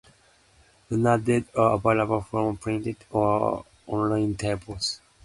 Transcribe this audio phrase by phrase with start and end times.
[0.89, 4.99] Lunar data are available from printed or online tables.